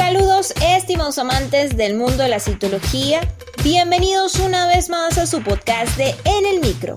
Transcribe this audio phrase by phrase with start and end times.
[0.00, 3.20] Saludos estimados amantes del mundo de la citología,
[3.62, 6.96] bienvenidos una vez más a su podcast de En el Micro.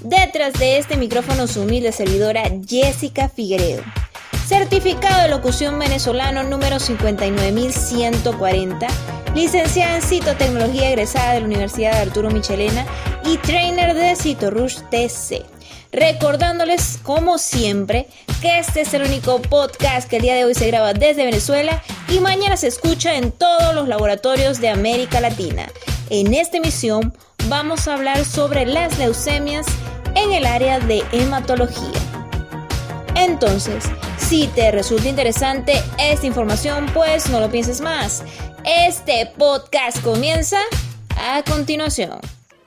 [0.00, 3.82] Detrás de este micrófono su humilde servidora Jessica Figueredo,
[4.46, 8.86] certificado de locución venezolano número 59140,
[9.34, 12.86] licenciada en citotecnología egresada de la Universidad de Arturo Michelena
[13.22, 15.59] y trainer de CitoRush TC
[15.92, 18.06] recordándoles como siempre
[18.40, 21.82] que este es el único podcast que el día de hoy se graba desde Venezuela
[22.08, 25.70] y mañana se escucha en todos los laboratorios de América Latina.
[26.08, 27.14] En esta emisión
[27.48, 29.66] vamos a hablar sobre las leucemias
[30.14, 32.00] en el área de hematología.
[33.14, 33.84] Entonces,
[34.18, 38.22] si te resulta interesante esta información, pues no lo pienses más.
[38.64, 40.58] Este podcast comienza
[41.16, 42.20] a continuación.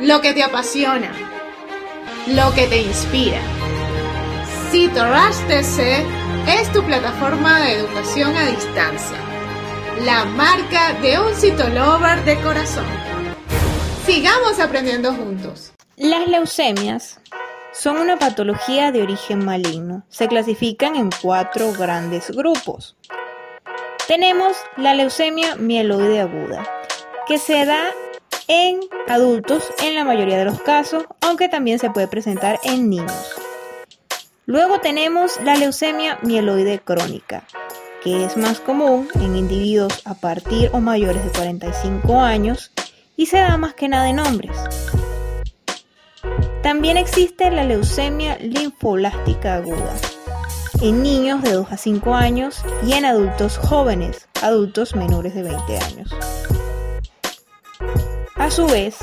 [0.00, 1.10] lo que te apasiona,
[2.26, 3.40] lo que te inspira.
[4.70, 6.04] CitoRush TC
[6.48, 9.16] es tu plataforma de educación a distancia,
[10.04, 12.86] la marca de un citolover de corazón.
[14.04, 15.72] Sigamos aprendiendo juntos.
[15.96, 17.20] Las leucemias
[17.72, 20.04] son una patología de origen maligno.
[20.08, 22.96] Se clasifican en cuatro grandes grupos.
[24.06, 26.64] Tenemos la leucemia mieloide aguda,
[27.26, 27.90] que se da
[28.48, 33.34] en adultos en la mayoría de los casos, aunque también se puede presentar en niños.
[34.46, 37.44] Luego tenemos la leucemia mieloide crónica,
[38.02, 42.70] que es más común en individuos a partir o mayores de 45 años
[43.16, 44.56] y se da más que nada en hombres.
[46.62, 49.94] También existe la leucemia linfoblástica aguda
[50.80, 55.78] en niños de 2 a 5 años y en adultos jóvenes, adultos menores de 20
[55.78, 56.14] años.
[58.46, 58.96] A su vez,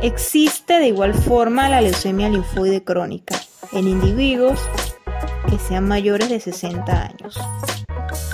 [0.00, 3.38] existe de igual forma la leucemia linfoide crónica
[3.72, 4.58] en individuos
[5.50, 7.38] que sean mayores de 60 años.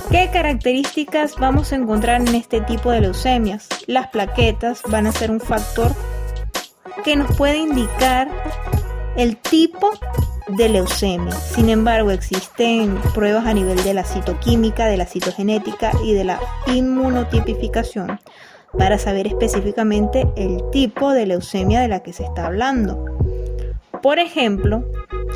[0.09, 3.67] ¿Qué características vamos a encontrar en este tipo de leucemias?
[3.89, 5.93] Las plaquetas van a ser un factor
[7.05, 8.29] que nos puede indicar
[9.17, 9.91] el tipo
[10.47, 11.33] de leucemia.
[11.33, 16.39] Sin embargo, existen pruebas a nivel de la citoquímica, de la citogenética y de la
[16.69, 18.21] inmunotipificación
[18.77, 23.05] para saber específicamente el tipo de leucemia de la que se está hablando.
[24.03, 24.85] Por ejemplo,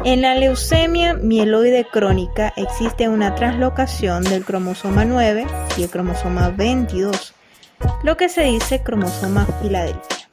[0.05, 5.47] en la leucemia mieloide crónica existe una translocación del cromosoma 9
[5.77, 7.35] y el cromosoma 22,
[8.03, 10.31] lo que se dice cromosoma Filadelfia.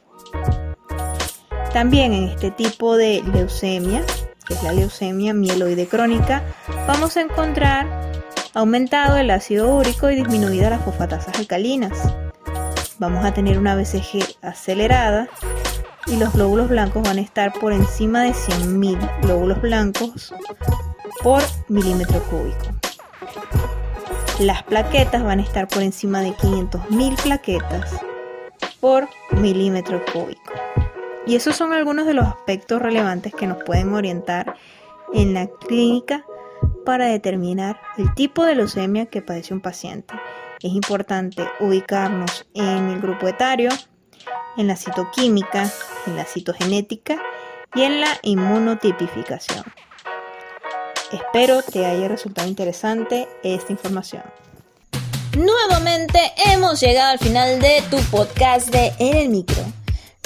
[1.73, 4.03] También en este tipo de leucemia,
[4.45, 6.43] que es la leucemia mieloide crónica,
[6.87, 7.87] vamos a encontrar
[8.53, 12.13] aumentado el ácido úrico y disminuida las fosfatasas alcalinas
[12.99, 15.27] vamos a tener una BCG acelerada
[16.07, 20.33] y los glóbulos blancos van a estar por encima de 100.000 glóbulos blancos
[21.21, 22.67] por milímetro cúbico.
[24.39, 27.91] Las plaquetas van a estar por encima de 500.000 plaquetas
[28.79, 30.53] por milímetro cúbico.
[31.25, 34.55] Y esos son algunos de los aspectos relevantes que nos pueden orientar
[35.13, 36.23] en la clínica
[36.85, 40.13] para determinar el tipo de leucemia que padece un paciente
[40.61, 43.69] es importante ubicarnos en el grupo etario,
[44.57, 45.71] en la citoquímica,
[46.07, 47.17] en la citogenética
[47.75, 49.63] y en la inmunotipificación.
[51.11, 54.23] Espero te haya resultado interesante esta información.
[55.37, 59.63] Nuevamente hemos llegado al final de tu podcast de En el Micro.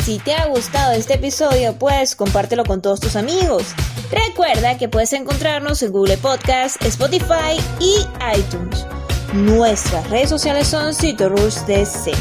[0.03, 3.75] Si te ha gustado este episodio, pues compártelo con todos tus amigos.
[4.09, 8.87] Recuerda que puedes encontrarnos en Google Podcast, Spotify y iTunes.
[9.33, 12.11] Nuestras redes sociales son CitoRushDC.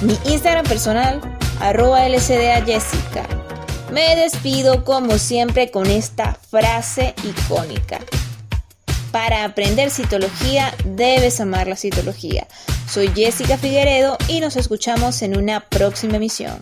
[0.00, 1.20] Mi Instagram personal,
[1.60, 3.26] arroba LCDA Jessica.
[3.92, 8.00] Me despido como siempre con esta frase icónica.
[9.10, 12.46] Para aprender citología debes amar la citología.
[12.90, 16.58] Soy Jessica Figueredo y nos escuchamos en una próxima emisión.